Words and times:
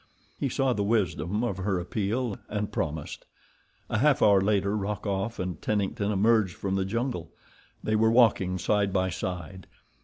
He 0.39 0.49
saw 0.49 0.73
the 0.73 0.81
wisdom 0.81 1.43
of 1.43 1.57
her 1.57 1.79
appeal, 1.79 2.39
and 2.49 2.71
promised. 2.71 3.27
A 3.87 3.99
half 3.99 4.23
hour 4.23 4.41
later 4.41 4.75
Rokoff 4.75 5.37
and 5.37 5.61
Tennington 5.61 6.11
emerged 6.11 6.55
from 6.55 6.73
the 6.73 6.85
jungle. 6.85 7.29
They 7.83 7.95
were 7.95 8.09
walking 8.09 8.57
side 8.57 8.91
by 8.91 9.11
side. 9.11 9.67